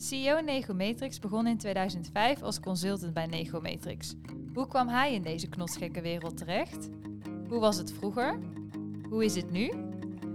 [0.00, 4.14] CEO Negomatrix begon in 2005 als consultant bij Negomatrix.
[4.54, 6.88] Hoe kwam hij in deze knotsgekke wereld terecht?
[7.48, 8.38] Hoe was het vroeger?
[9.08, 9.70] Hoe is het nu?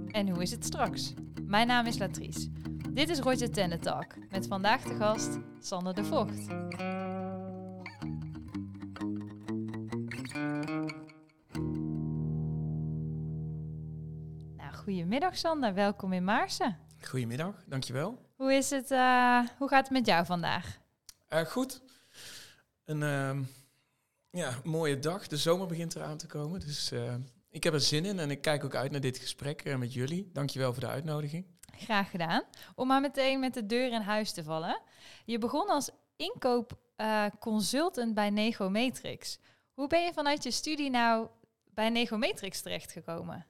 [0.08, 1.14] En hoe is het straks?
[1.42, 2.50] Mijn naam is Latrice.
[2.90, 6.48] Dit is Roger Tenne Talk met vandaag de gast Sander de Vocht.
[14.58, 16.85] Nou, goedemiddag Sander, welkom in Maarsen.
[17.08, 18.22] Goedemiddag, dankjewel.
[18.36, 18.92] Hoe is het?
[18.92, 20.78] eh, hoe gaat het met jou vandaag?
[21.28, 21.82] Eh goed.
[22.86, 23.44] Een ehm,
[24.30, 25.28] ja, mooie dag.
[25.28, 26.60] De zomer begint eraan te komen.
[26.60, 27.16] Dus eh,
[27.50, 30.30] ik heb er zin in en ik kijk ook uit naar dit gesprek met jullie.
[30.34, 31.46] Dankjewel voor de uitnodiging.
[31.78, 32.44] Graag gedaan.
[32.76, 34.82] Om maar meteen met de deur in huis te vallen.
[35.26, 39.40] Je begon als inkoopconsultant bij Negomatrix.
[39.74, 41.28] Hoe ben je vanuit je studie nou
[41.74, 43.46] bij Negomatrix terechtgekomen?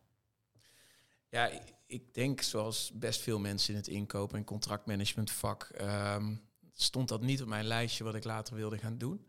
[1.30, 1.50] Ja,
[1.88, 5.64] ik, denk zoals best veel mensen in het inkoop- en contractmanagementvak...
[5.64, 6.36] ehm,
[6.74, 9.26] stond dat niet op mijn lijstje wat ik later wilde gaan doen.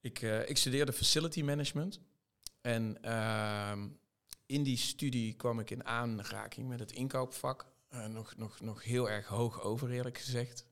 [0.00, 2.00] Ik, eh, ik studeerde facility management.
[2.60, 3.88] En ehm,
[4.46, 7.66] in die studie kwam ik in aanraking met het inkoopvak.
[7.88, 10.67] Eh, nog, nog, nog heel erg hoog over, eerlijk gezegd.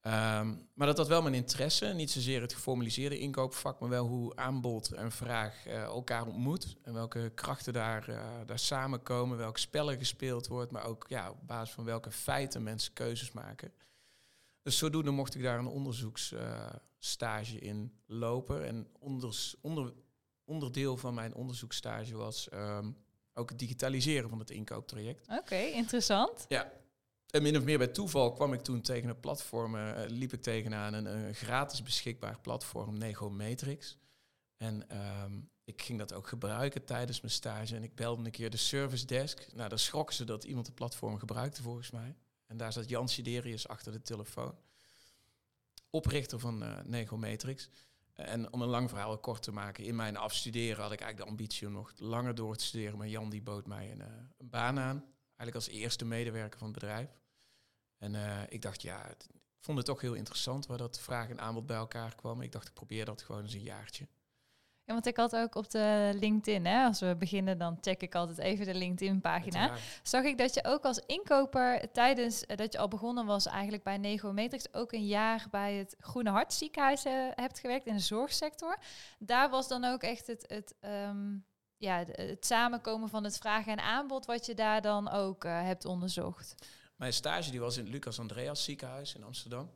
[0.00, 1.86] Ehm, maar dat had wel mijn interesse.
[1.86, 6.76] Niet zozeer het geformaliseerde inkoopvak, maar wel hoe aanbod en vraag eh, elkaar ontmoet.
[6.82, 10.70] En welke krachten daar, eh, daar samenkomen, welk spellen gespeeld wordt.
[10.70, 13.72] Maar ook ja, op basis van welke feiten mensen keuzes maken.
[14.62, 18.66] Dus zodoende mocht ik daar een onderzoeksstage in lopen.
[18.66, 19.92] En onders, onder,
[20.44, 22.90] onderdeel van mijn onderzoeksstage was ehm,
[23.34, 25.28] ook het digitaliseren van het inkooptraject.
[25.28, 26.44] Oké, interessant.
[26.48, 26.72] Ja.
[27.30, 30.42] En min of meer bij toeval kwam ik toen tegen een platform, eh, liep ik
[30.42, 33.98] tegenaan een, een gratis beschikbaar platform, Nego Matrix.
[34.56, 37.76] En ehm, ik ging dat ook gebruiken tijdens mijn stage.
[37.76, 39.46] En ik belde een keer de service desk.
[39.54, 42.16] Nou, daar schrokken ze dat iemand de platform gebruikte volgens mij.
[42.46, 44.54] En daar zat Jan Siderius achter de telefoon.
[45.90, 47.68] Oprichter van eh Nego Matrix.
[48.14, 51.36] En om een lang verhaal kort te maken, in mijn afstuderen had ik eigenlijk de
[51.36, 52.98] ambitie om nog langer door te studeren.
[52.98, 54.06] Maar Jan die bood mij een, eh,
[54.38, 55.04] een baan aan.
[55.40, 57.08] Eigenlijk als eerste medewerker van het bedrijf.
[57.98, 61.28] En eh, ik dacht, ja, het- ik vond het toch heel interessant waar dat vraag
[61.28, 62.40] en aanbod bij elkaar kwam.
[62.42, 64.06] Ik dacht, ik probeer dat gewoon eens een jaartje.
[64.84, 68.14] Ja, want ik had ook op de LinkedIn, hè, als we beginnen, dan check ik
[68.14, 69.66] altijd even de LinkedIn-pagina.
[70.02, 73.82] Zag ik dat je ook als inkoper tijdens eh, dat je al begonnen was eigenlijk
[73.82, 78.00] bij Negomatrix ook een jaar bij het Groene Hart ziekenhuis eh, hebt gewerkt in de
[78.02, 78.78] zorgsector.
[79.18, 81.36] Daar was dan ook echt het, het, ehm,
[81.80, 85.84] ja, het samenkomen van het vragen en aanbod wat je daar dan ook eh, hebt
[85.84, 86.54] onderzocht.
[86.96, 89.70] Mijn stage die was in het Lucas Andreas ziekenhuis in Amsterdam.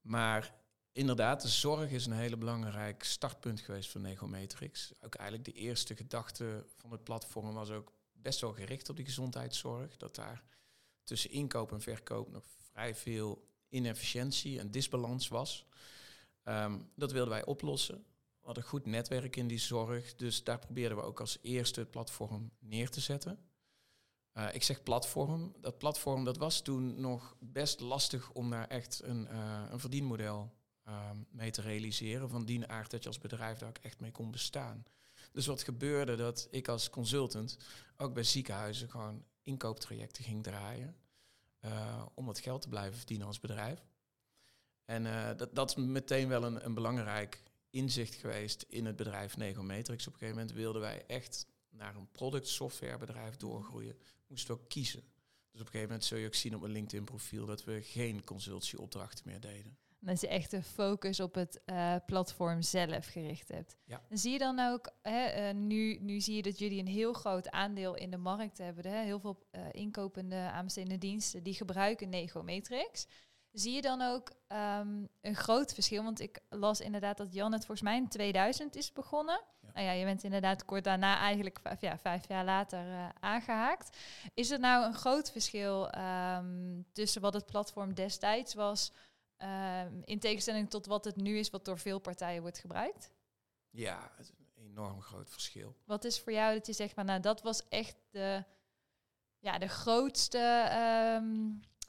[0.00, 0.54] Maar
[0.92, 4.92] inderdaad, de zorg is een hele belangrijk startpunt geweest voor Negomatrix.
[5.00, 9.04] Ook eigenlijk de eerste gedachte van het platform was ook best wel gericht op die
[9.04, 9.96] gezondheidszorg.
[9.96, 10.42] Dat daar
[11.04, 15.66] tussen inkoop en verkoop nog vrij veel inefficiëntie en disbalans was.
[16.42, 18.04] Ehm, dat wilden wij oplossen.
[18.42, 21.90] We hadden goed netwerk in die zorg, dus daar probeerden we ook als eerste het
[21.90, 23.38] platform neer te zetten.
[24.34, 25.54] Uh, ik zeg platform.
[25.60, 30.52] Dat platform dat was toen nog best lastig om daar echt een, uh, een verdienmodel
[30.88, 32.28] um, mee te realiseren.
[32.28, 34.84] Van die aard dat je als bedrijf daar ook echt mee kon bestaan.
[35.32, 37.58] Dus wat gebeurde dat ik als consultant
[37.96, 40.96] ook bij ziekenhuizen gewoon inkooptrajecten ging draaien.
[41.60, 43.84] Uh, om wat geld te blijven verdienen als bedrijf.
[44.84, 50.06] En dat, dat is meteen wel een, een belangrijk inzicht geweest in het bedrijf Negomatrix.
[50.06, 53.96] Op een gegeven moment wilden wij echt naar een product softwarebedrijf doorgroeien,
[54.26, 55.00] moesten we ook kiezen.
[55.50, 57.82] Dus op een gegeven moment zul je ook zien op mijn LinkedIn profiel dat we
[57.82, 59.76] geen consultieopdrachten meer deden.
[60.04, 63.76] Dat je echt de focus op het uh, platform zelf gericht hebt.
[63.84, 64.02] Ja.
[64.08, 67.12] En zie je dan ook, hè, uh, nu, nu zie je dat jullie een heel
[67.12, 68.86] groot aandeel in de markt hebben.
[68.86, 69.02] Hè?
[69.02, 73.06] Heel veel uh, inkopende aanbestedende diensten die gebruiken Negomatrix.
[73.52, 76.02] Zie je dan ook um, een groot verschil?
[76.02, 79.40] Want ik las inderdaad dat Jan het volgens mij in 2000 is begonnen.
[79.60, 79.70] Ja.
[79.72, 83.96] Nou ja, je bent inderdaad kort daarna eigenlijk vijf, ja, vijf jaar later uh, aangehaakt.
[84.34, 88.92] Is er nou een groot verschil um, tussen wat het platform destijds was,
[89.38, 93.10] um, in tegenstelling tot wat het nu is, wat door veel partijen wordt gebruikt?
[93.70, 95.76] Ja, het is een enorm groot verschil.
[95.84, 98.44] Wat is voor jou dat je zegt, maar nou, dat was echt de,
[99.38, 100.38] ja, de grootste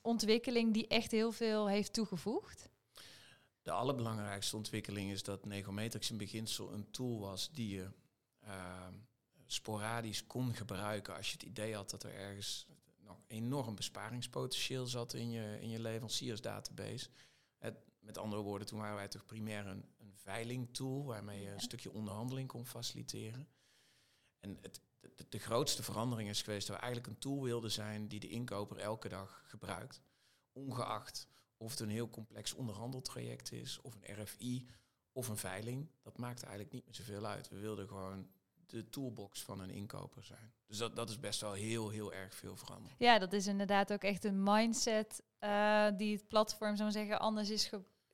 [0.04, 2.70] ontwikkeling die echt heel veel heeft toegevoegd?
[3.62, 7.90] De allerbelangrijkste ontwikkeling is dat Negomatrix in beginsel een tool was die je
[8.44, 8.88] uh,
[9.46, 12.68] sporadisch kon gebruiken als je het idee had dat er ergens
[12.98, 17.10] nog enorm besparingspotentieel zat in je, in je leveranciersdatabase.
[17.58, 21.60] Het, met andere woorden, toen waren wij toch primair een, een veilingtool waarmee je een
[21.60, 23.48] stukje onderhandeling kon faciliteren.
[24.40, 24.82] En het,
[25.16, 28.28] de, de, grootste verandering is geweest dat we eigenlijk een tool wilden zijn die de
[28.28, 30.02] inkoper elke dag gebruikt.
[30.52, 31.28] Ongeacht
[31.58, 34.68] Of het een heel complex onderhandeltraject is, of een RFI,
[35.12, 35.90] of een veiling.
[36.02, 37.50] Dat maakt eigenlijk niet meer zoveel uit.
[37.50, 38.28] We wilden gewoon
[38.66, 40.54] de toolbox van een inkoper zijn.
[40.66, 42.96] Dus dat, dat is best wel heel, heel erg veel veranderd.
[42.98, 47.50] Ja, dat is inderdaad ook echt een mindset uh, die het platform, zou zeggen, anders
[47.50, 47.72] is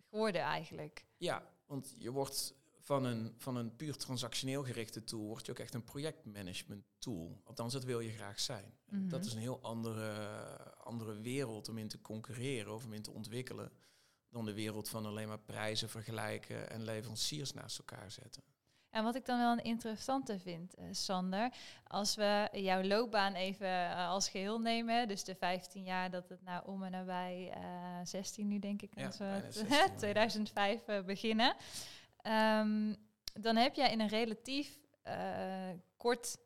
[0.10, 1.06] geworden eigenlijk.
[1.18, 2.54] Ja, want je wordt
[2.90, 7.42] van een, van een puur transactioneel gerichte tool, word je ook echt een projectmanagement tool.
[7.44, 8.74] Althans, dat wil je graag zijn.
[8.90, 9.10] Mhm.
[9.10, 10.12] Dat is een heel andere,
[10.78, 13.72] andere wereld om in te concurreren of om in te ontwikkelen
[14.30, 18.44] dan de wereld van alleen maar prijzen vergelijken en leveranciers naast elkaar zetten.
[18.90, 21.54] En wat ik dan wel een interessante vind, uh, Sander,
[21.84, 26.44] als we jouw loopbaan even uh, als geheel nemen, dus de 15 jaar dat het
[26.44, 31.56] nou om en nabij uh, eh, 16 nu denk ik, als we 16, 2005 beginnen,
[32.24, 32.96] um,
[33.34, 34.80] dan heb jij in een relatief
[35.98, 36.38] kort,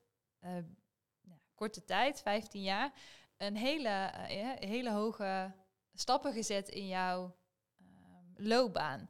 [1.21, 2.93] ja, korte tijd, 15 jaar,
[3.37, 4.11] een hele,
[4.59, 5.53] hele hoge
[5.93, 7.35] stappen gezet in jouw
[7.79, 9.09] ehm, loopbaan.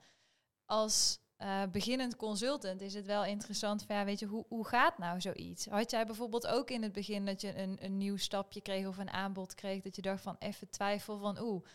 [0.66, 1.24] Als
[1.72, 5.66] beginnend consultant is het wel interessant van, ja, weet je, hoe, hoe gaat nou zoiets?
[5.66, 8.98] Had jij bijvoorbeeld ook in het begin dat je een, een nieuw stapje kreeg of
[8.98, 11.66] een aanbod kreeg, dat je dacht van even twijfel van, oeh,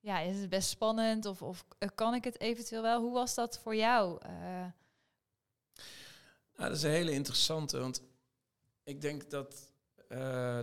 [0.00, 3.00] ja, is het best spannend of, of eh, kan ik het eventueel wel?
[3.00, 4.20] Hoe was dat voor jou?
[4.26, 4.30] Uh...
[6.56, 8.02] Nou, dat is een hele interessante, want
[8.84, 9.70] ik denk dat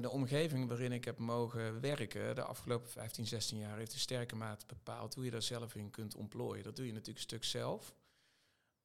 [0.01, 4.35] de omgeving waarin ik heb mogen werken de afgelopen 15, 16 jaar heeft een sterke
[4.35, 6.63] mate bepaald hoe je daar zelf in kunt ontplooien.
[6.63, 7.95] Dat doe je natuurlijk een stuk zelf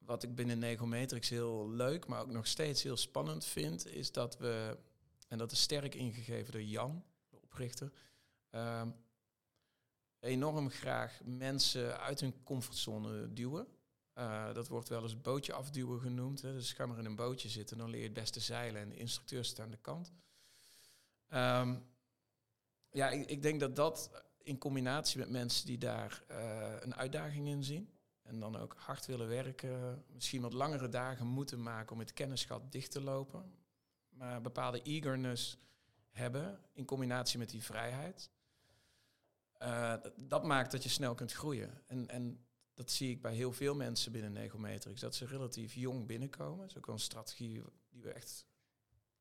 [0.09, 4.39] wat ik binnen Negomatrix heel leuk, maar ook nog steeds heel spannend vind, is dat
[4.39, 4.79] we,
[5.29, 7.93] en dat is sterk ingegeven door Jan, de oprichter,
[8.51, 8.91] ehm,
[10.21, 13.67] enorm graag mensen uit hun comfortzone duwen.
[14.15, 16.43] Uh, dat wordt wel eens bootje afduwen genoemd.
[16.43, 16.53] Hè.
[16.53, 18.97] Dus ga maar in een bootje zitten, dan leer je het beste zeilen en de
[18.97, 20.13] instructeur staat aan de kant.
[21.35, 21.87] Um,
[22.91, 24.11] ja, ik, ik, denk dat dat
[24.43, 27.91] in combinatie met mensen die daar uh, een uitdaging in zien,
[28.23, 32.73] en dan ook hard willen werken, misschien wat langere dagen moeten maken om het kennisgat
[32.73, 33.53] dicht te lopen.
[34.09, 35.59] Maar bepaalde eagerness
[36.11, 38.31] hebben in combinatie met die vrijheid.
[39.63, 41.83] Uh, dat maakt dat je snel kunt groeien.
[41.87, 45.01] En, en dat zie ik bij heel veel mensen binnen Negomatrix.
[45.01, 46.59] Dat ze relatief jong binnenkomen.
[46.59, 48.47] Dat is ook wel een strategie die we echt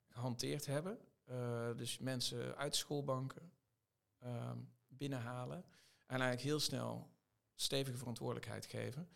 [0.10, 1.00] gehanteerd hebben.
[1.30, 3.52] Uh, dus mensen uit schoolbanken
[4.24, 4.52] uh,
[4.88, 5.58] binnenhalen.
[6.06, 7.10] En eigenlijk heel snel
[7.56, 9.10] stevige verantwoordelijkheid geven.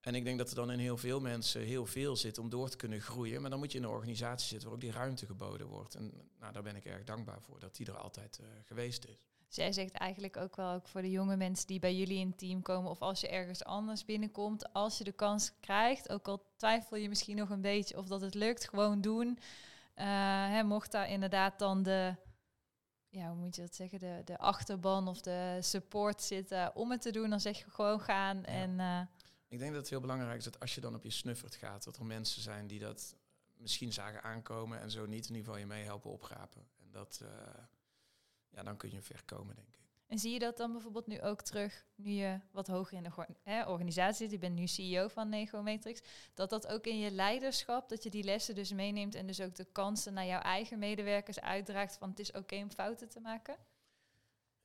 [0.00, 2.68] En ik denk dat er dan in heel veel mensen heel veel zit om door
[2.68, 3.40] te kunnen groeien.
[3.40, 5.94] Maar dan moet je in een organisatie zitten waar ook die ruimte geboden wordt.
[5.94, 9.28] En nou, daar ben ik erg dankbaar voor dat die er altijd uh, geweest is.
[9.48, 12.38] Zij zegt eigenlijk ook wel ook voor de jonge mensen die bij jullie in het
[12.38, 16.46] team komen, of als je ergens anders binnenkomt, als je de kans krijgt, ook al
[16.56, 19.38] twijfel je misschien nog een beetje of dat het lukt, gewoon doen.
[19.96, 20.04] Uh,
[20.48, 22.14] hè, mocht daar inderdaad dan de
[23.08, 27.02] ja, hoe moet je dat zeggen, de, de achterban of de support zitten om het
[27.02, 28.44] te doen, dan zeg je gewoon gaan.
[28.44, 29.00] En, uh,
[29.48, 31.84] ik denk dat het heel belangrijk is dat als je dan op je snuffert gaat,
[31.84, 33.16] dat er mensen zijn die dat
[33.56, 36.66] misschien zagen aankomen en zo niet in ieder geval je mee helpen opgrapen.
[36.80, 37.28] En dat, uh,
[38.56, 39.74] ja, dan kun je ver komen, denk ik.
[40.06, 43.26] En zie je dat dan bijvoorbeeld nu ook terug, nu je wat hoger in de
[43.42, 46.00] hè, organisatie zit, je bent nu CEO van Negomatrix,
[46.34, 49.54] dat dat ook in je leiderschap, dat je die lessen dus meeneemt en dus ook
[49.54, 53.56] de kansen naar jouw eigen medewerkers uitdraagt van het is oké om fouten te maken?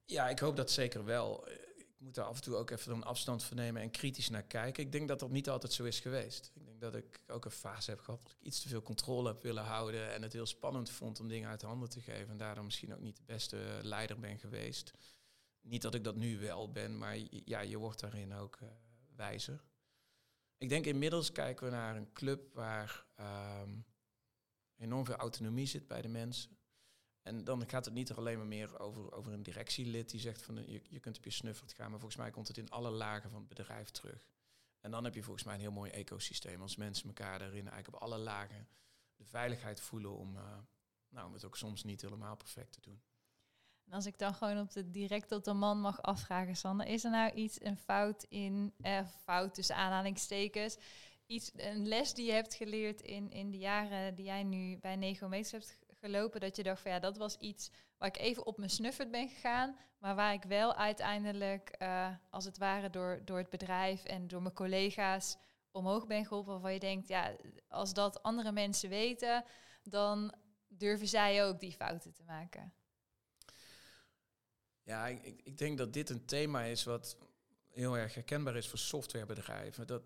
[0.06, 1.48] Ja, ik hoop dat zeker wel.
[1.76, 4.44] Ik moet daar af en toe ook even een afstand van nemen en kritisch naar
[4.44, 4.84] kijken.
[4.84, 6.52] Ik denk dat dat niet altijd zo is geweest.
[6.56, 9.28] Ik denk dat ik ook een fase heb gehad dat ik iets te veel controle
[9.28, 12.38] heb willen houden en het heel spannend vond om dingen uit handen te geven en
[12.38, 14.92] daardoor misschien ook niet de beste leider ben geweest.
[15.62, 18.70] Niet dat ik dat nu wel ben, maar ja, je wordt daarin ook uh,
[19.16, 19.64] wijzer.
[20.58, 23.06] Ik denk inmiddels kijken we naar een club waar
[23.62, 23.86] um,
[24.78, 26.58] enorm veel autonomie zit bij de mensen.
[27.22, 30.56] En dan gaat het niet alleen maar meer over, over een directielid die zegt van
[30.56, 33.30] je, je kunt op je snuffert gaan, maar volgens mij komt het in alle lagen
[33.30, 34.30] van het bedrijf terug.
[34.82, 36.62] En dan heb je volgens mij een heel mooi ecosysteem.
[36.62, 38.68] Als mensen elkaar daarin eigenlijk op alle lagen
[39.16, 40.58] de veiligheid voelen om, uh,
[41.10, 43.02] nou, om het ook soms niet helemaal perfect te doen.
[43.90, 47.12] Als ik dan gewoon op de, direct op de man mag afvragen, Sander, is er
[47.12, 50.78] nou iets, een fout in, eh, fout tussen aanhalingstekens,
[51.26, 54.96] iets, een les die je hebt geleerd in, in de jaren die jij nu bij
[54.96, 58.58] Negometers hebt gelopen, dat je dacht van ja, dat was iets waar ik even op
[58.58, 63.38] mijn snuffert ben gegaan, maar waar ik wel uiteindelijk, uh, als het ware door, door
[63.38, 65.38] het bedrijf en door mijn collega's
[65.72, 67.36] omhoog ben geholpen, waarvan je denkt, ja,
[67.68, 69.44] als dat andere mensen weten,
[69.84, 70.34] dan
[70.68, 72.74] durven zij ook die fouten te maken.
[74.84, 77.18] Ja, ik, ik denk dat dit een thema is wat
[77.68, 79.88] heel erg herkenbaar is voor softwarebedrijven.
[79.88, 80.04] Dat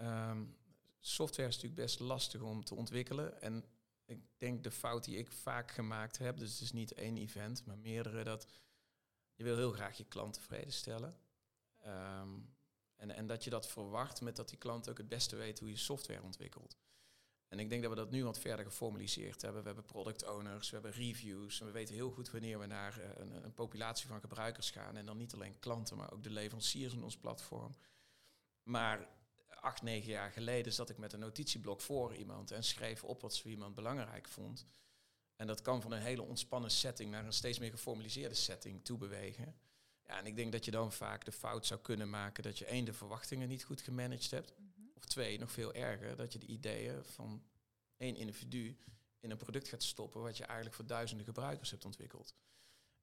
[0.00, 0.56] um,
[1.00, 3.40] software is natuurlijk best lastig om te ontwikkelen.
[3.40, 3.64] En
[4.08, 7.64] ik denk de fout die ik vaak gemaakt heb, dus het is niet één event,
[7.66, 8.46] maar meerdere, dat
[9.34, 11.16] je wil heel graag je klant tevreden stellen.
[11.78, 12.38] Ehm,
[12.96, 15.68] en, en dat je dat verwacht met dat die klant ook het beste weet hoe
[15.68, 16.76] je software ontwikkelt.
[17.48, 19.60] En ik denk dat we dat nu wat verder geformaliseerd hebben.
[19.60, 21.60] We hebben product owners, we hebben reviews.
[21.60, 24.96] En we weten heel goed wanneer we naar eh, een, een, populatie van gebruikers gaan.
[24.96, 27.74] En dan niet alleen klanten, maar ook de leveranciers in ons platform.
[28.62, 29.08] Maar
[29.60, 33.34] acht, negen jaar geleden zat ik met een notitieblok voor iemand en schreef op wat
[33.34, 34.66] zo iemand belangrijk vond.
[35.36, 38.98] En dat kan van een hele ontspannen setting naar een steeds meer geformaliseerde setting toe
[38.98, 39.56] bewegen.
[40.02, 42.64] Ja, en ik denk dat je dan vaak de fout zou kunnen maken dat je
[42.64, 44.54] één, de verwachtingen niet goed gemanaged hebt.
[44.58, 44.86] Mhm.
[44.94, 47.42] Of twee, nog veel erger, dat je de ideeën van
[47.96, 48.78] één individu
[49.20, 52.34] in een product gaat stoppen wat je eigenlijk voor duizenden gebruikers hebt ontwikkeld.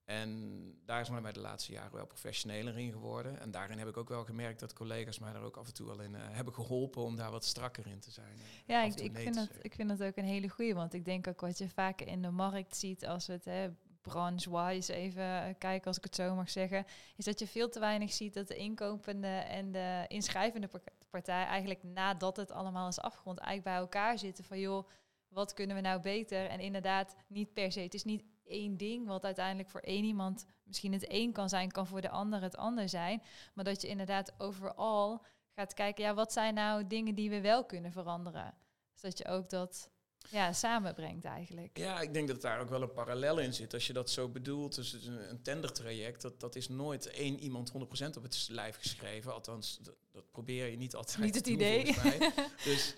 [0.05, 3.39] En daar is mij de laatste jaren wel professioneler in geworden.
[3.39, 5.89] En daarin heb ik ook wel gemerkt dat collega's mij daar ook af en toe
[5.89, 8.38] al in uh, hebben geholpen om daar wat strakker in te zijn.
[8.65, 10.74] Ja, ik, ik, vind dat, ik vind dat ook een hele goede.
[10.74, 13.69] Want ik denk ook wat je vaker in de markt ziet als we het hè,
[14.01, 16.85] branche-wise even uh, kijken, als ik het zo mag zeggen,
[17.15, 20.69] is dat je veel te weinig ziet dat de inkopende en de inschrijvende
[21.09, 24.88] partij eigenlijk nadat het allemaal is afgerond, eigenlijk bij elkaar zitten van joh,
[25.27, 26.45] wat kunnen we nou beter?
[26.45, 27.79] En inderdaad, niet per se.
[27.79, 31.71] Het is niet één ding, wat uiteindelijk voor één iemand misschien het één kan zijn,
[31.71, 33.21] kan voor de ander het ander zijn.
[33.53, 35.25] Maar dat je inderdaad overal
[35.55, 38.53] gaat kijken, ja, wat zijn nou dingen die we wel kunnen veranderen?
[38.93, 39.89] Zodat je ook dat
[40.29, 41.77] ja, samenbrengt eigenlijk.
[41.77, 43.73] Ja, ik denk dat daar ook wel een parallel in zit.
[43.73, 47.71] Als je dat zo bedoelt, dus een, een tendertraject, dat, dat is nooit één iemand
[47.71, 47.73] 100%
[48.17, 49.33] op het lijf geschreven.
[49.33, 51.95] Althans, dat, dat probeer je niet altijd Niet het idee.
[52.63, 52.95] dus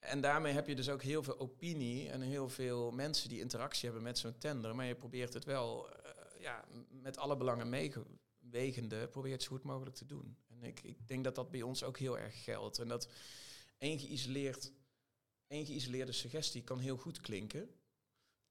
[0.00, 3.84] en daarmee heb je dus ook heel veel opinie en heel veel mensen die interactie
[3.84, 4.74] hebben met zo'n tender.
[4.74, 9.62] Maar je probeert het wel uh, ja, met alle belangen meewegende, probeer het zo goed
[9.62, 10.36] mogelijk te doen.
[10.48, 12.78] En ik, ik denk dat dat bij ons ook heel erg geldt.
[12.78, 13.08] En dat
[13.78, 14.72] één, geïsoleerd,
[15.46, 17.74] één geïsoleerde suggestie kan heel goed klinken.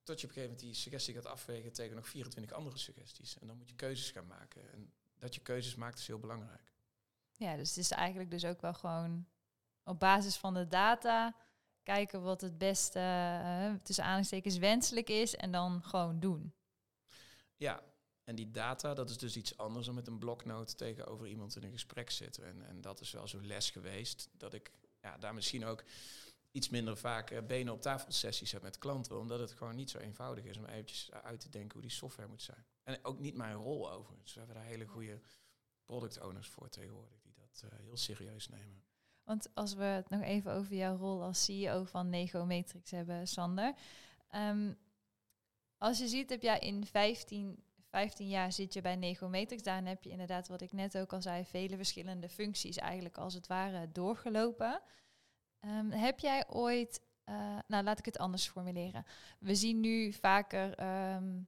[0.04, 3.38] Tot je op een gegeven moment die suggestie gaat afwegen tegen nog 24 andere suggesties.
[3.38, 4.72] En dan moet je keuzes gaan maken.
[4.72, 6.74] En dat je keuzes maakt is heel belangrijk.
[7.36, 9.28] Ja, dus het is eigenlijk dus ook wel gewoon
[9.90, 11.36] op basis van de data
[11.84, 16.54] kijken wat het beste, uh, tussen aanhalingstekens, wenselijk is en dan gewoon doen.
[17.56, 17.84] Ja,
[18.24, 21.64] en die data, dat is dus iets anders dan met een bloknoot tegenover iemand in
[21.64, 22.46] een gesprek zitten.
[22.46, 25.84] En, en dat is wel zo'n les geweest, dat ik ja, daar misschien ook
[26.52, 29.90] iets minder vaak uh, benen op tafel sessies heb met klanten, omdat het gewoon niet
[29.90, 32.66] zo eenvoudig is om eventjes uit te denken hoe die software moet zijn.
[32.84, 34.34] En ook niet mijn rol overigens.
[34.34, 35.22] We hebben daar hele goede
[35.86, 38.84] product owners voor tegenwoordig, die dat heel serieus nemen.
[39.30, 43.74] Want als we het nog even over jouw rol als CEO van Negometrix hebben, Sander.
[44.36, 44.78] Um,
[45.78, 49.64] als je ziet, heb jij in 15, 15 jaar zit je bij Negometrix.
[49.64, 53.34] Daarin heb je inderdaad, wat ik net ook al zei, vele verschillende functies eigenlijk als
[53.34, 54.82] het ware doorgelopen.
[55.60, 59.06] Um, heb jij ooit, uh, nou laat ik het anders formuleren.
[59.40, 60.84] We zien nu vaker
[61.16, 61.48] um,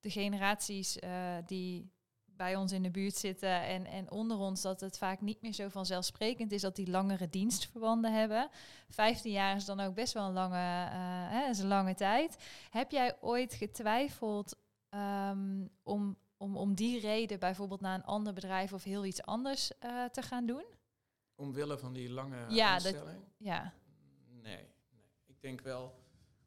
[0.00, 1.92] de generaties uh, die
[2.38, 5.52] bij ons in de buurt zitten en, en onder ons dat het vaak niet meer
[5.52, 8.50] zo vanzelfsprekend is dat die langere dienstverbanden hebben.
[8.88, 10.92] 15 jaar is dan ook best wel een lange, uh,
[11.30, 12.36] hè, is een lange tijd.
[12.70, 14.56] Heb jij ooit getwijfeld
[14.90, 19.72] um, om, om, om die reden bijvoorbeeld naar een ander bedrijf of heel iets anders
[19.84, 20.64] uh, te gaan doen?
[21.34, 23.04] Omwille van die lange ja, aanstelling?
[23.04, 23.72] Dat, ja.
[24.42, 24.66] Nee, nee,
[25.26, 25.94] ik denk wel,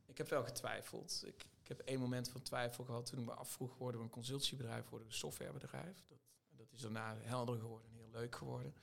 [0.05, 1.23] ik heb wel getwijfeld.
[1.25, 4.89] Ik, heb één moment van twijfel gehad toen ik me afvroeg, worden we een consultiebedrijf,
[4.89, 6.03] worden we een softwarebedrijf.
[6.07, 8.75] Dat, dat is daarna helder geworden en heel leuk geworden.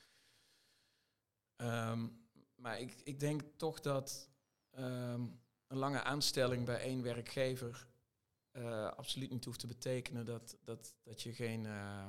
[1.56, 4.30] Um, maar ik, ik denk toch dat
[4.78, 7.88] um, een lange aanstelling bij één werkgever
[8.52, 12.06] uh, absoluut niet hoeft te betekenen dat, dat, dat je geen, uh,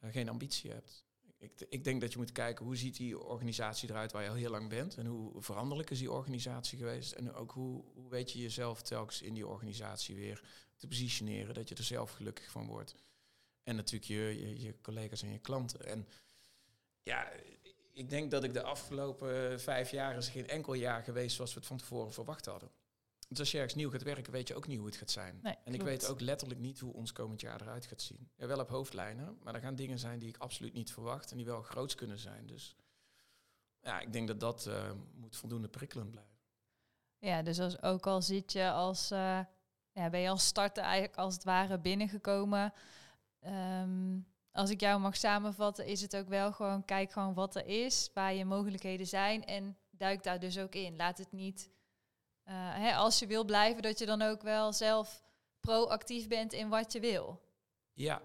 [0.00, 1.07] geen ambitie hebt
[1.38, 4.34] ik, ik, denk dat je moet kijken hoe ziet die organisatie eruit waar je al
[4.34, 4.96] heel lang bent.
[4.96, 7.12] En hoe veranderlijk is die organisatie geweest.
[7.12, 10.42] En ook hoe, hoe weet je jezelf telkens in die organisatie weer
[10.76, 11.54] te positioneren.
[11.54, 12.94] Dat je er zelf gelukkig van wordt.
[13.62, 15.86] En natuurlijk je, je, je collega's en je klanten.
[15.86, 16.08] En
[17.02, 17.32] ja,
[17.92, 21.58] ik denk dat ik de afgelopen vijf jaar is geen enkel jaar geweest zoals we
[21.58, 22.70] het van tevoren verwacht hadden.
[23.28, 25.40] Dus als je ergens nieuw gaat werken, weet je ook niet hoe het gaat zijn.
[25.64, 28.30] en ik weet ook letterlijk niet hoe ons komend jaar eruit gaat zien.
[28.36, 31.36] Ja, wel op hoofdlijnen, maar er gaan dingen zijn die ik absoluut niet verwacht en
[31.36, 32.46] die wel groots kunnen zijn.
[32.46, 32.76] Dus
[33.80, 36.36] ja, ik denk dat dat uh, moet voldoende prikkelend blijven.
[37.18, 39.40] Ja, dus als, ook al zit je als, uh,
[39.92, 42.72] ja, ben je als starter eigenlijk als het ware binnengekomen.
[43.46, 47.66] Um, als ik jou mag samenvatten, is het ook wel gewoon, kijk gewoon wat er
[47.66, 50.96] is, waar je mogelijkheden zijn en duik daar dus ook in.
[50.96, 51.70] Laat het niet
[52.54, 55.22] hè, als je wil blijven, dat je dan ook wel zelf
[55.60, 57.40] proactief bent in wat je wil.
[57.92, 58.22] Ja,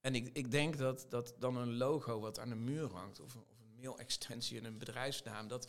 [0.00, 3.36] en ik, ik denk dat, dat dan een logo wat aan de muur hangt, of
[3.36, 5.68] of een mail-extensie en een bedrijfsnaam, dat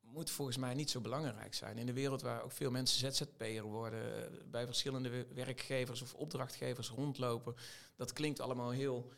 [0.00, 1.78] moet volgens mij niet zo belangrijk zijn.
[1.78, 7.54] In de wereld waar ook veel mensen ZZP'er worden, bij verschillende werkgevers of opdrachtgevers rondlopen,
[7.96, 9.12] dat klinkt allemaal heel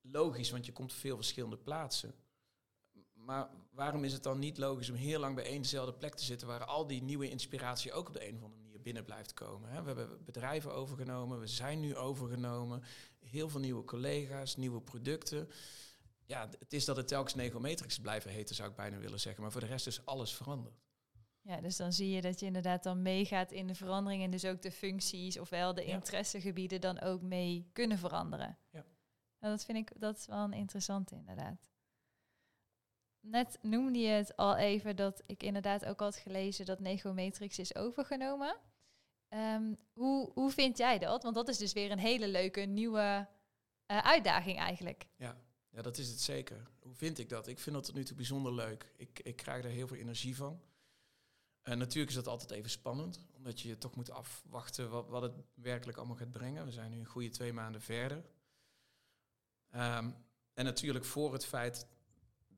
[0.00, 2.14] logisch, want je komt op veel verschillende plaatsen.
[3.28, 6.24] Maar waarom is het dan niet logisch om heel lang bij één dezelfde plek te
[6.24, 9.34] zitten waar al die nieuwe inspiratie ook op de een of andere manier binnen blijft
[9.34, 9.70] komen?
[9.70, 9.82] Hè?
[9.82, 12.82] We hebben bedrijven overgenomen, we zijn nu overgenomen,
[13.18, 15.48] heel veel nieuwe collega's, nieuwe producten.
[16.26, 19.42] Ja, het is dat het telkens negometrics blijven heten, zou ik bijna willen zeggen.
[19.42, 20.80] Maar voor de rest is alles veranderd.
[21.40, 24.44] Ja, dus dan zie je dat je inderdaad dan meegaat in de verandering en dus
[24.44, 28.58] ook de functies, ofwel de interessegebieden, dan ook mee kunnen veranderen.
[28.70, 28.84] Ja.
[29.38, 31.67] Nou, dat vind ik dat is wel een interessante inderdaad.
[33.30, 37.74] Net noemde je het al even dat ik inderdaad ook had gelezen dat Negomatrix is
[37.74, 38.56] overgenomen.
[39.28, 41.22] Ehm, hoe, hoe vind jij dat?
[41.22, 43.28] Want dat is dus weer een hele leuke nieuwe
[43.90, 45.06] uh, uitdaging eigenlijk.
[45.16, 45.36] Ja.
[45.70, 46.70] ja, dat is het zeker.
[46.80, 47.46] Hoe vind ik dat?
[47.46, 48.92] Ik vind dat tot nu toe bijzonder leuk.
[48.96, 50.60] Ik, ik krijg er heel veel energie van.
[51.62, 55.34] En natuurlijk is dat altijd even spannend, omdat je toch moet afwachten wat, wat het
[55.54, 56.64] werkelijk allemaal gaat brengen.
[56.64, 58.24] We zijn nu een goede twee maanden verder.
[59.74, 60.14] Um,
[60.54, 61.86] en natuurlijk voor het feit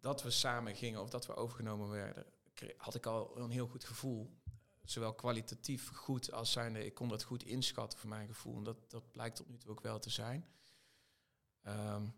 [0.01, 2.27] dat we samen gingen of dat we overgenomen werden,
[2.77, 4.39] had ik al een heel goed gevoel.
[4.85, 8.57] Zowel kwalitatief goed als zijnde, ik kon dat goed inschatten voor mijn gevoel.
[8.57, 10.47] En dat, dat blijkt tot nu toe ook wel te zijn.
[11.67, 12.15] Um,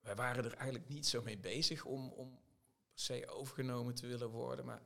[0.00, 2.40] wij waren er eigenlijk niet zo mee bezig om, om
[2.90, 4.64] per se overgenomen te willen worden.
[4.64, 4.82] Maar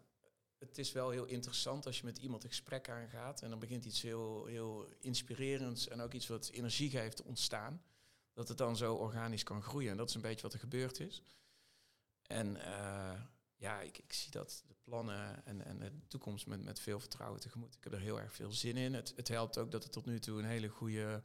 [0.58, 3.42] het is wel heel interessant als je met iemand een gesprek aangaat.
[3.42, 7.82] En dan begint iets heel, heel inspirerends en ook iets wat energie geeft te ontstaan.
[8.32, 9.90] Dat het dan zo organisch kan groeien.
[9.90, 11.22] En dat is een beetje wat er gebeurd is.
[12.26, 13.21] En uh,
[13.57, 17.40] ja, ik, ik, zie dat de plannen en, en de toekomst met, met veel vertrouwen
[17.40, 17.75] tegemoet.
[17.75, 18.95] Ik heb er heel erg veel zin in.
[18.95, 21.23] Het, het helpt ook dat het tot nu toe een hele goede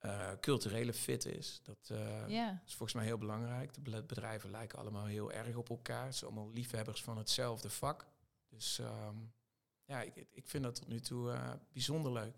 [0.00, 1.60] uh, culturele fit is.
[1.62, 2.56] Dat uh, yeah.
[2.66, 3.74] is volgens mij heel belangrijk.
[3.74, 6.04] De bedrijven lijken allemaal heel erg op elkaar.
[6.04, 8.06] Het zijn allemaal liefhebbers van hetzelfde vak.
[8.48, 9.32] Dus um,
[9.84, 11.38] ja, ik, ik vind dat tot nu toe
[11.72, 12.36] bijzonder leuk.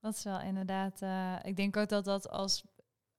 [0.00, 1.02] Dat is wel inderdaad.
[1.44, 2.64] ik denk ook dat dat als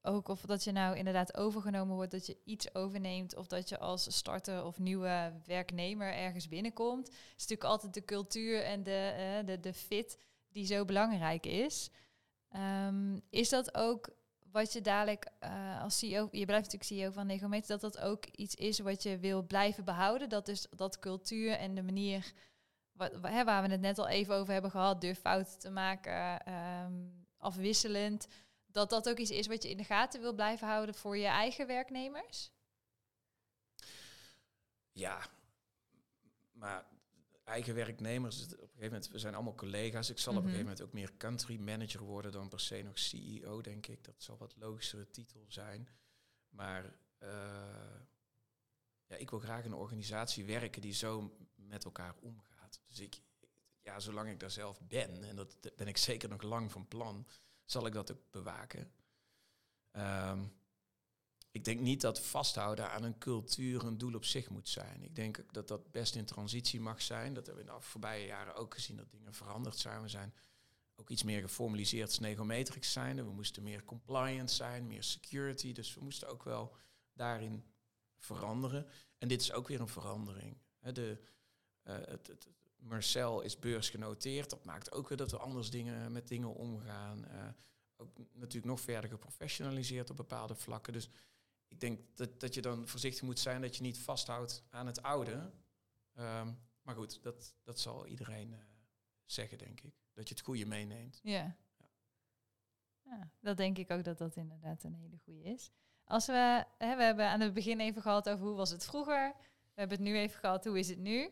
[0.01, 3.79] ook of dat je nou inderdaad overgenomen wordt, dat je iets overneemt, of dat je
[3.79, 7.15] als starter of nieuwe werknemer ergens binnenkomt, is
[7.47, 10.17] natuurlijk altijd de cultuur en de, uh, de, de fit
[10.51, 11.89] die zo belangrijk is.
[12.87, 14.09] Um, is dat ook
[14.51, 18.25] wat je dadelijk uh, als CEO, je blijft natuurlijk CEO van Negometer, dat dat ook
[18.25, 20.29] iets is wat je wil blijven behouden?
[20.29, 22.33] Dat is dat cultuur en de manier
[22.91, 27.25] wat, waar we het net al even over hebben gehad, durf fouten te maken, um,
[27.37, 28.27] afwisselend
[28.71, 31.25] dat dat ook iets is wat je in de gaten wil blijven houden voor je
[31.25, 32.51] eigen werknemers?
[34.91, 35.29] Ja,
[36.51, 36.85] maar
[37.43, 40.09] eigen werknemers, op een gegeven moment, we zijn allemaal collega's.
[40.09, 40.51] Ik zal op een mhm.
[40.51, 44.03] gegeven moment ook meer country manager worden dan per se nog CEO, denk ik.
[44.03, 45.89] Dat zal wat logischere titel zijn.
[46.49, 46.85] Maar
[47.19, 47.29] uh,
[49.05, 52.81] ja, ik wil graag in een organisatie werken die zo met elkaar omgaat.
[52.87, 53.21] Dus ik,
[53.81, 57.27] ja, zolang ik daar zelf ben, en dat ben ik zeker nog lang van plan,
[57.71, 58.91] zal ik dat ook bewaken.
[59.91, 60.53] Um,
[61.51, 65.03] ik denk niet dat vasthouden aan een cultuur een doel op zich moet zijn.
[65.03, 67.33] Ik denk dat dat best in transitie mag zijn.
[67.33, 70.01] Dat hebben we in de voorbije jaren ook gezien dat dingen veranderd zijn.
[70.01, 70.33] We zijn
[70.95, 73.15] ook iets meer geformaliseerd negometrics zijn.
[73.15, 75.73] We moesten meer compliant zijn, meer security.
[75.73, 76.75] Dus we moesten ook wel
[77.13, 77.63] daarin
[78.17, 78.87] veranderen.
[79.17, 80.57] En dit is ook weer een verandering.
[80.79, 81.21] De,
[81.83, 82.47] uh, het, het,
[82.81, 84.49] Marcel is beursgenoteerd.
[84.49, 87.25] Dat maakt ook weer dat we anders dingen, met dingen omgaan.
[87.31, 87.47] Uh,
[87.97, 90.93] ook natuurlijk nog verder geprofessionaliseerd op bepaalde vlakken.
[90.93, 91.09] Dus
[91.67, 95.01] ik denk dat, dat je dan voorzichtig moet zijn dat je niet vasthoudt aan het
[95.01, 95.51] oude.
[96.19, 98.59] Um, maar goed, dat, dat zal iedereen uh,
[99.25, 99.93] zeggen, denk ik.
[100.13, 101.19] Dat je het goede meeneemt.
[101.23, 101.57] Ja.
[101.77, 101.89] ja.
[103.01, 103.31] ja.
[103.39, 105.71] dat denk ik ook dat dat inderdaad een hele goede is.
[106.03, 109.33] Als we, hè, we hebben aan het begin even gehad over hoe was het vroeger.
[109.73, 111.31] We hebben het nu even gehad, hoe is het nu?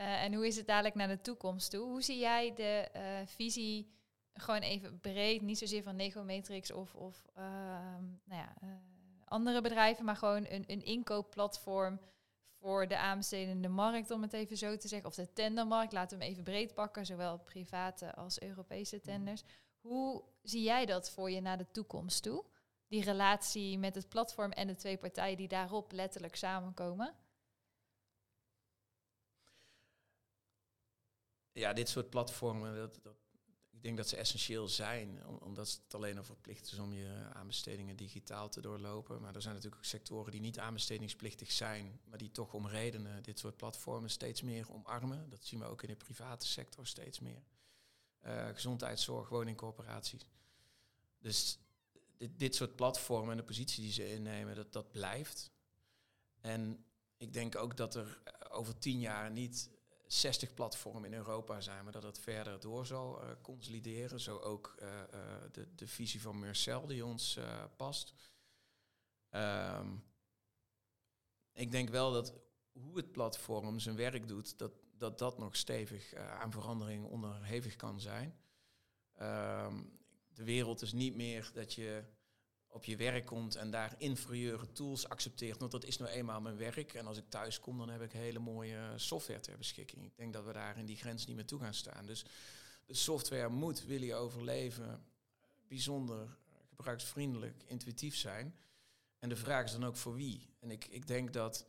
[0.00, 1.84] Uh, en hoe is het dadelijk naar de toekomst toe?
[1.84, 3.90] Hoe zie jij de uh, visie,
[4.34, 7.44] gewoon even breed, niet zozeer van Negomatrix of, of uh,
[8.24, 8.54] nou ja,
[9.24, 12.00] andere bedrijven, maar gewoon een, een inkoopplatform
[12.60, 16.24] voor de aanbestedende markt, om het even zo te zeggen, of de tendermarkt, laten we
[16.24, 19.02] hem even breed pakken, zowel private als Europese mm.
[19.02, 19.42] tenders.
[19.80, 22.44] Hoe zie jij dat voor je naar de toekomst toe?
[22.88, 27.14] Die relatie met het platform en de twee partijen die daarop letterlijk samenkomen?
[31.60, 33.16] Ja, dit soort platformen, dat, dat,
[33.70, 37.96] ik denk dat ze essentieel zijn, omdat het alleen al verplicht is om je aanbestedingen
[37.96, 39.20] digitaal te doorlopen.
[39.20, 43.22] Maar er zijn natuurlijk ook sectoren die niet aanbestedingsplichtig zijn, maar die toch om redenen
[43.22, 45.30] dit soort platformen steeds meer omarmen.
[45.30, 47.42] Dat zien we ook in de private sector steeds meer.
[48.26, 50.26] Uh, gezondheidszorg, woningcorporaties.
[51.18, 51.58] Dus
[52.16, 55.50] dit, dit soort platformen en de positie die ze innemen, dat, dat blijft.
[56.40, 56.84] En
[57.16, 59.70] ik denk ook dat er over tien jaar niet
[60.12, 64.20] 60 platformen in Europa zijn, maar dat het verder door zal uh, consolideren.
[64.20, 67.38] Zo ook uh, uh, de, de visie van Mercel die ons
[67.76, 68.14] past.
[69.28, 69.88] Ehm,
[71.52, 72.34] ik denk wel dat
[72.72, 78.00] hoe het platform zijn werk doet, dat dat, dat nog stevig aan verandering onderhevig kan
[78.00, 78.34] zijn.
[79.14, 79.82] Ehm,
[80.34, 82.04] de wereld is niet meer dat je
[82.72, 85.58] op je werk komt en daar inferieure tools accepteert.
[85.58, 86.94] Want dat is nou eenmaal mijn werk.
[86.94, 90.04] En als ik thuis kom, dan heb ik hele mooie software ter beschikking.
[90.04, 92.06] Ik denk dat we daar in die grens niet meer toe gaan staan.
[92.06, 92.24] Dus
[92.86, 95.04] de software moet, wil je overleven,
[95.68, 98.54] bijzonder gebruiksvriendelijk, intuïtief zijn.
[99.18, 100.54] En de vraag is dan ook voor wie.
[100.60, 101.66] En ik, ik denk dat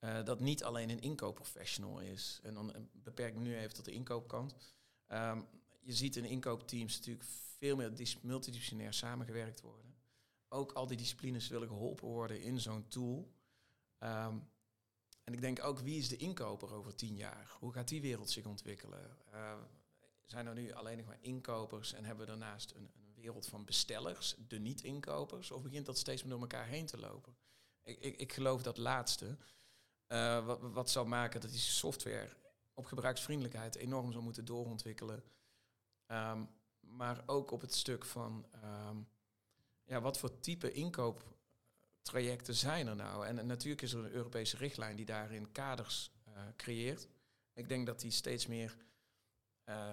[0.00, 2.40] uh, dat niet alleen een inkoopprofessional is.
[2.42, 4.54] En dan beperk ik me nu even tot de inkoopkant.
[5.08, 5.46] Um,
[5.80, 7.26] je ziet in inkoopteams natuurlijk
[7.58, 9.95] veel meer multidisciplinair samengewerkt worden.
[10.48, 13.34] Ook al die disciplines willen geholpen worden in zo'n tool.
[13.98, 14.48] Um,
[15.24, 17.56] en ik denk ook, wie is de inkoper over tien jaar?
[17.58, 19.16] Hoe gaat die wereld zich ontwikkelen?
[19.32, 19.54] Uh,
[20.24, 23.64] zijn er nu alleen nog maar inkopers en hebben we daarnaast een, een wereld van
[23.64, 25.50] bestellers, de niet-inkopers?
[25.50, 27.36] Of begint dat steeds meer door elkaar heen te lopen?
[27.82, 29.36] Ik, ik, ik geloof dat laatste.
[30.08, 32.36] Uh, wat, wat zou maken dat die software
[32.74, 35.22] op gebruiksvriendelijkheid enorm zou moeten doorontwikkelen.
[36.06, 36.48] Um,
[36.80, 38.46] maar ook op het stuk van
[39.86, 43.26] ja, wat voor type inkooptrajecten zijn er nou?
[43.26, 47.08] En, natuurlijk is er een Europese richtlijn die daarin kaders uh, creëert.
[47.54, 48.76] Ik denk dat die steeds meer.
[49.68, 49.90] Uh,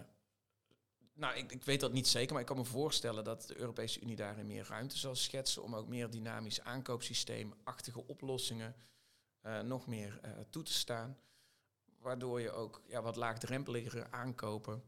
[1.14, 4.02] nou, ik, ik, weet dat niet zeker, maar ik kan me voorstellen dat de Europese
[4.02, 8.76] Unie daarin meer ruimte zal schetsen om ook meer dynamisch aankoopsysteemachtige oplossingen
[9.46, 11.18] uh, nog meer toe te staan.
[12.00, 14.84] Waardoor je ook ja, wat laagdrempeligere aankopen,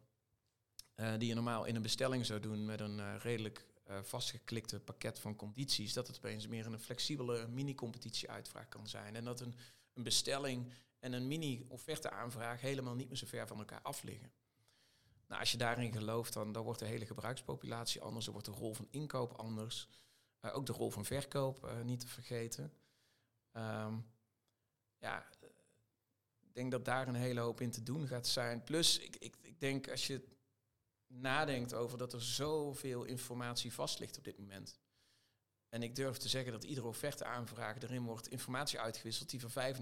[1.17, 3.65] die je normaal in een bestelling zou doen met een redelijk
[4.01, 9.15] vastgeklikte pakket van condities, dat het opeens meer een flexibele mini-competitie-uitvraag kan zijn.
[9.15, 9.55] En dat een,
[9.93, 14.31] een bestelling en een mini-offerte-aanvraag helemaal niet meer zo ver van elkaar af liggen.
[15.27, 18.55] Nou, als je daarin gelooft, dan, dan wordt de hele gebruikspopulatie anders, dan wordt de
[18.55, 19.87] rol van inkoop anders.
[20.41, 22.73] ook de rol van verkoop niet te vergeten.
[23.51, 24.05] Um,
[24.97, 25.29] ja,
[26.41, 28.63] ik denk dat daar een hele hoop in te doen gaat zijn.
[28.63, 30.34] Plus, ik, ik, ik denk als je
[31.07, 34.79] nadenkt over dat er zoveel informatie vast ligt op dit moment.
[35.69, 39.73] En ik durf te zeggen dat iedere offerte aanvraag erin wordt informatie uitgewisseld die voor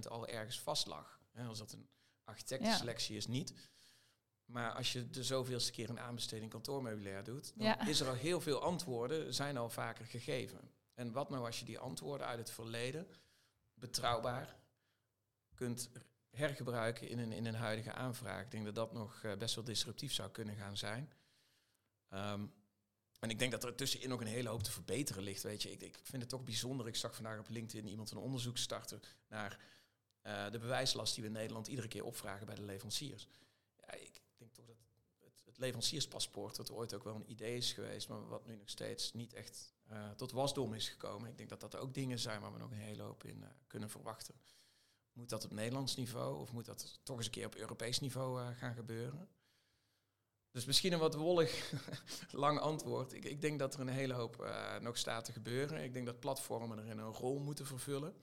[0.00, 1.20] 95% al ergens vast lag.
[1.48, 1.88] als dat een
[2.24, 3.54] architectenselectie is, niet.
[4.44, 8.40] Maar als je de zoveelste keer een aanbesteding kantoormeubilair doet, dan is er al heel
[8.40, 10.70] veel antwoorden, zijn al vaker gegeven.
[10.94, 13.06] En wat nou als je die antwoorden uit het verleden
[13.74, 14.56] betrouwbaar
[15.54, 15.90] kunt
[16.36, 18.44] hergebruiken in een, in een huidige aanvraag.
[18.44, 21.12] Ik denk dat dat nog uh, best wel disruptief zou kunnen gaan zijn.
[22.10, 22.52] Um,
[23.20, 25.42] en ik denk dat er tussenin nog een hele hoop te verbeteren ligt.
[25.42, 26.86] Weet je, ik, ik vind het toch bijzonder.
[26.86, 29.60] Ik zag vandaag op LinkedIn iemand een onderzoek starten naar
[30.22, 33.28] uh, de bewijslast die we in Nederland iedere keer opvragen bij de leveranciers.
[33.76, 34.76] Ja, ik denk toch dat
[35.18, 38.68] het, het leverancierspaspoort, dat ooit ook wel een idee is geweest, maar wat nu nog
[38.68, 41.30] steeds niet echt uh, tot wasdom is gekomen.
[41.30, 43.90] Ik denk dat dat ook dingen zijn waar we nog een hele hoop in kunnen
[43.90, 44.34] verwachten.
[45.16, 48.40] Moet dat op Nederlands niveau of moet dat toch eens een keer op Europees niveau
[48.40, 49.28] uh, gaan gebeuren?
[50.50, 51.72] Dus misschien een wat wollig
[52.30, 53.12] lang antwoord.
[53.12, 54.50] Ik, ik, denk dat er een hele hoop
[54.80, 55.84] nog staat te gebeuren.
[55.84, 58.14] Ik denk dat platformen erin een rol moeten vervullen.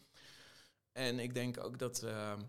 [0.92, 2.42] En ik denk ook dat, ehm,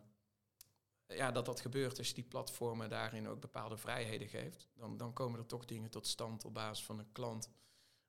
[1.07, 4.69] ja, dat dat gebeurt als je die platformen daarin ook bepaalde vrijheden geeft.
[4.75, 7.51] Dan, dan komen er toch dingen tot stand op basis van een klant.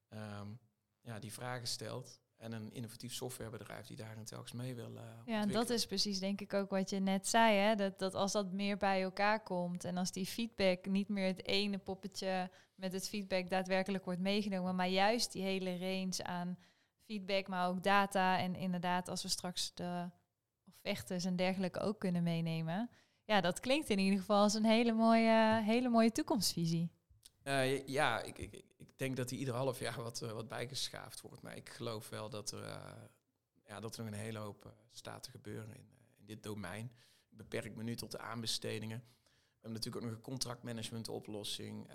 [0.09, 0.59] Um,
[1.01, 2.19] ja, die vragen stelt.
[2.45, 4.91] En een innovatief softwarebedrijf die daarin telkens mee wil.
[4.95, 7.57] Uh, ja, dat is precies denk ik ook wat je net zei.
[7.57, 7.75] Hè?
[7.75, 11.45] Dat, dat als dat meer bij elkaar komt en als die feedback niet meer het
[11.45, 16.57] ene poppetje met het feedback daadwerkelijk wordt meegenomen, maar juist die hele range aan
[17.05, 18.39] feedback, maar ook data.
[18.39, 20.09] En inderdaad, als we straks de
[20.81, 22.89] vechters en dergelijke ook kunnen meenemen.
[23.23, 26.91] Ja, dat klinkt in ieder geval als een hele mooie, hele mooie toekomstvisie.
[27.47, 31.21] Uh, ja, ik, ik, ik denk dat die ieder half jaar wat, uh, wat bijgeschaafd
[31.21, 31.41] wordt.
[31.41, 32.91] Maar ik geloof wel dat er, uh,
[33.67, 36.91] ja, dat er nog een hele hoop staat te gebeuren in, in dit domein.
[37.29, 38.97] Ik beperk me nu tot de aanbestedingen.
[38.97, 41.89] We hebben natuurlijk ook nog een contractmanagement oplossing.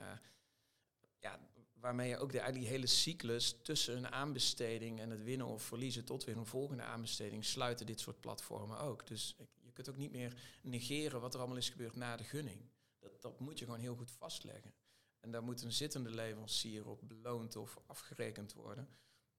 [1.19, 1.41] ja,
[1.75, 6.05] waarmee je ook de, die hele cyclus tussen een aanbesteding en het winnen of verliezen
[6.05, 9.07] tot weer een volgende aanbesteding sluiten dit soort platformen ook.
[9.07, 12.71] Dus je kunt ook niet meer negeren wat er allemaal is gebeurd na de gunning.
[12.99, 14.75] Dat, dat moet je gewoon heel goed vastleggen.
[15.21, 18.89] En daar moet een zittende leverancier op beloond of afgerekend worden.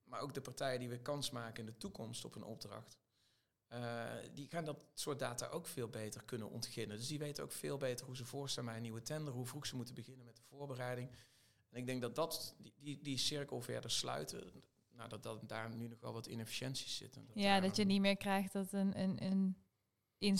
[0.03, 2.97] Maar ook de partijen die weer kans maken in de toekomst op een opdracht.
[3.73, 6.97] Uh, die gaan dat soort data ook veel beter kunnen ontginnen.
[6.97, 9.65] Dus die weten ook veel beter hoe ze voorstaan bij een nieuwe tender, hoe vroeg
[9.65, 11.09] ze moeten beginnen met de voorbereiding.
[11.69, 15.75] En ik denk dat, dat die, die, die cirkel verder sluiten, nou, dat, dat daar
[15.75, 17.25] nu nog wel wat inefficiënties zitten.
[17.25, 19.57] Dat ja, dat je niet meer krijgt dat een, een, een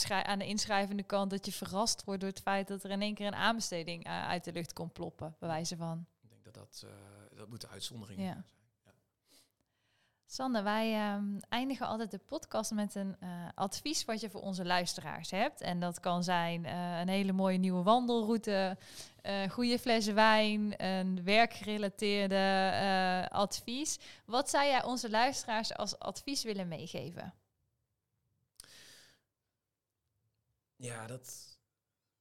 [0.10, 3.16] aan de inschrijvende kant dat je verrast wordt door het feit dat er in één
[3.16, 6.06] keer een aanbesteding uh, uit de lucht komt ploppen, bij wijze van.
[6.22, 6.92] Ik denk dat dat, uh,
[7.38, 8.26] dat moet de uitzondering ja.
[8.26, 8.46] zijn.
[8.86, 8.92] Ja.
[10.26, 14.66] Sander, wij ehm, eindigen altijd de podcast met een uh, advies wat je voor onze
[14.66, 15.62] luisteraars hebt.
[15.62, 16.66] En dat kan zijn
[17.00, 18.78] een hele mooie nieuwe wandelroute,
[19.50, 24.00] goede fles wijn, een werkgerelateerde advies.
[24.26, 27.34] Wat zou jij onze luisteraars als advies willen meegeven?
[30.82, 31.58] Ja, dat,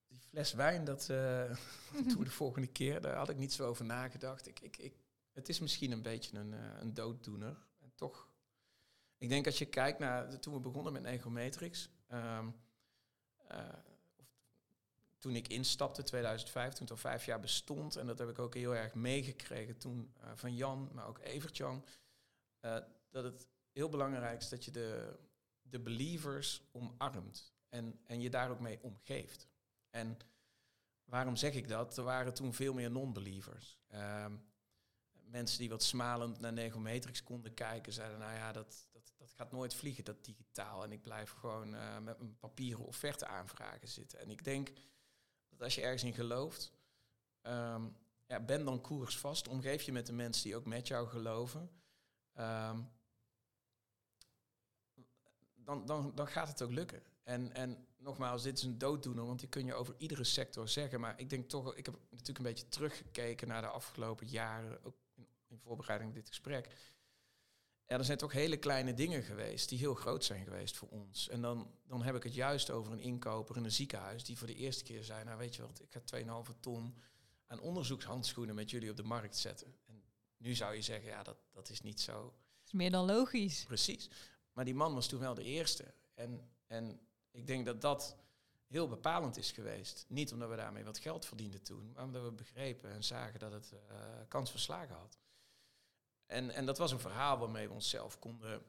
[0.07, 3.01] die fles wijn, dat doen we de volgende keer.
[3.01, 4.47] Daar had ik niet zo over nagedacht.
[4.47, 4.95] Ik, ik, ik,
[5.33, 7.57] het is misschien een beetje een, een dooddoener
[7.95, 8.29] toch.
[9.19, 11.91] Ik denk als je kijkt naar toen we begonnen met Negometrix.
[12.13, 12.55] Um,
[15.19, 17.97] toen ik instapte, 2005, toen het al vijf jaar bestond.
[17.97, 21.85] En dat heb ik ook heel erg meegekregen toen van Jan, maar ook Evert-Jan.
[23.11, 25.19] Dat het heel belangrijk is dat je de,
[25.63, 27.53] de believers omarmt.
[27.71, 29.49] En, en je daar ook mee omgeeft.
[29.91, 30.19] En
[31.05, 31.97] waarom zeg ik dat?
[31.97, 33.79] Er waren toen veel meer non-believers.
[33.95, 34.49] Um,
[35.31, 39.53] mensen die wat smalend naar Negometrix konden kijken, zeiden, nou ja, dat, dat, dat gaat
[39.53, 40.85] nooit vliegen, dat digitaal.
[40.85, 44.19] En ik blijf gewoon uh, met mijn papieren offerte aanvragen zitten.
[44.19, 44.73] En ik denk
[45.49, 46.73] dat als je ergens in gelooft,
[47.43, 49.49] um, ja, ben dan koersvast.
[49.49, 51.71] Omgeef je met de mensen die ook met jou geloven.
[52.35, 52.91] Um,
[55.55, 57.03] dan, dan, dan gaat het ook lukken.
[57.31, 61.01] En, en nogmaals, dit is een dooddoener, want die kun je over iedere sector zeggen.
[61.01, 64.97] Maar ik denk toch, ik heb natuurlijk een beetje teruggekeken naar de afgelopen jaren, ook
[65.49, 66.67] in voorbereiding op dit gesprek.
[67.87, 71.29] Ja, er zijn toch hele kleine dingen geweest die heel groot zijn geweest voor ons.
[71.29, 74.47] En dan, dan heb ik het juist over een inkoper in een ziekenhuis die voor
[74.47, 76.97] de eerste keer zei, nou weet je wat, ik ga 2,5 ton
[77.47, 79.75] aan onderzoekshandschoenen met jullie op de markt zetten.
[79.87, 80.03] En
[80.37, 82.23] nu zou je zeggen, ja, dat, dat is niet zo.
[82.23, 83.65] Dat is meer dan logisch.
[83.65, 84.11] Precies.
[84.53, 85.95] Maar die man was toen wel de eerste.
[86.15, 88.17] En, en ik denk dat dat
[88.67, 90.05] heel bepalend is geweest.
[90.09, 93.53] Niet omdat we daarmee wat geld verdienden toen, maar omdat we begrepen en zagen dat
[93.53, 93.79] het uh,
[94.29, 95.19] kans verslagen had.
[96.27, 98.63] En, en dat was een verhaal waarmee we onszelf konden,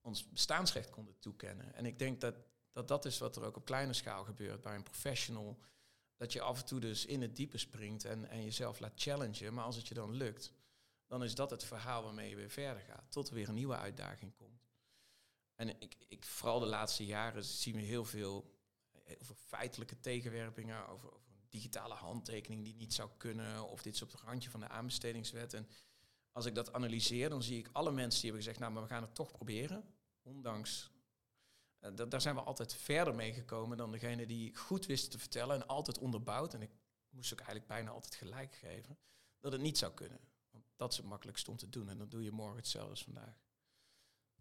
[0.00, 1.74] ons bestaansrecht konden toekennen.
[1.74, 2.34] En ik denk dat,
[2.72, 5.58] dat dat is wat er ook op kleine schaal gebeurt bij een professional.
[6.16, 9.54] Dat je af en toe dus in het diepe springt en, en jezelf laat challengen.
[9.54, 10.52] Maar als het je dan lukt,
[11.06, 13.04] dan is dat het verhaal waarmee je weer verder gaat.
[13.10, 14.61] Tot er weer een nieuwe uitdaging komt.
[15.62, 18.54] En ik, ik, vooral de laatste jaren zien we heel veel
[19.20, 24.02] over feitelijke tegenwerpingen, over, over een digitale handtekening die niet zou kunnen, of dit is
[24.02, 25.54] op het randje van de aanbestedingswet.
[25.54, 25.68] En
[26.32, 28.88] als ik dat analyseer, dan zie ik alle mensen die hebben gezegd, nou, maar we
[28.88, 29.94] gaan het toch proberen.
[30.22, 30.90] Ondanks,
[31.80, 35.60] uh, daar zijn we altijd verder mee gekomen dan degene die goed wisten te vertellen
[35.60, 36.54] en altijd onderbouwd.
[36.54, 36.70] En ik
[37.08, 38.98] moest ook eigenlijk bijna altijd gelijk geven,
[39.40, 40.20] dat het niet zou kunnen.
[40.50, 43.04] Want dat is het makkelijkst om te doen en dan doe je morgen hetzelfde als
[43.04, 43.40] vandaag.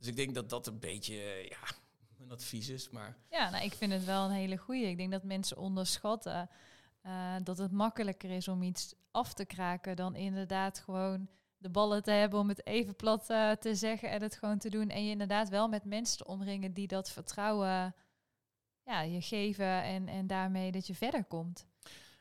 [0.02, 1.16] Dus ik denk dat dat een beetje,
[1.50, 1.76] ja,
[2.18, 2.90] mijn advies is.
[2.90, 4.90] Maar ja, nou, ik vind het wel een hele goede.
[4.90, 6.50] Ik denk dat mensen onderschatten
[7.06, 12.04] uh, dat het makkelijker is om iets af te kraken dan inderdaad gewoon de ballen
[12.04, 14.90] te hebben om het even plat uh, te zeggen en het gewoon te doen.
[14.90, 17.96] En je inderdaad wel met mensen te omringen die dat vertrouwen
[18.84, 21.66] ja, je geven en, en daarmee dat je verder komt.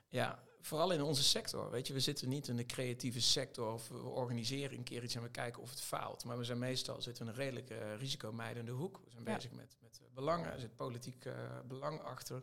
[0.09, 1.71] Ja, vooral in onze sector.
[1.71, 5.15] Weet je, we zitten niet in de creatieve sector of we organiseren een keer iets
[5.15, 6.25] en we kijken of het faalt.
[6.25, 9.01] Maar we zijn meestal zitten in een redelijk uh, risicomijdende hoek.
[9.05, 11.35] We zijn bezig met, met belangen, er zit politiek uh,
[11.67, 12.43] belang achter.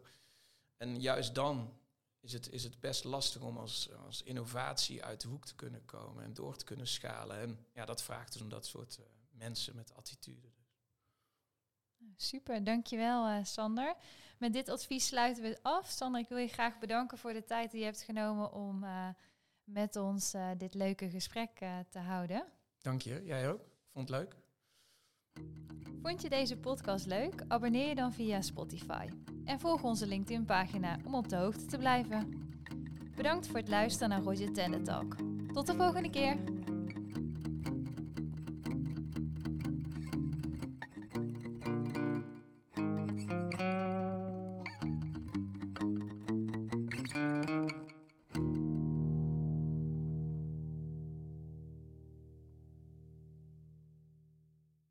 [0.77, 1.73] En juist dan
[2.19, 5.86] is het, is het best lastig om als, als innovatie uit de hoek te kunnen
[5.86, 7.39] komen en door te kunnen schalen.
[7.39, 10.47] En ja, dat vraagt dus om dat soort uh, mensen met attitude.
[12.15, 13.95] Super, dankjewel uh, Sander.
[14.37, 15.89] Met dit advies sluiten we het af.
[15.89, 19.07] Sander, ik wil je graag bedanken voor de tijd die je hebt genomen om uh,
[19.63, 21.49] met ons dit leuke gesprek
[21.89, 22.43] te houden.
[22.81, 23.61] Dank je, jij ook.
[23.93, 24.35] Vond het leuk.
[26.01, 27.43] Vond je deze podcast leuk?
[27.47, 29.07] Abonneer je dan via Spotify.
[29.45, 32.49] En volg onze LinkedIn-pagina om op de hoogte te blijven.
[33.15, 35.15] Bedankt voor het luisteren naar Roger Tender Talk.
[35.53, 36.56] Tot de volgende keer!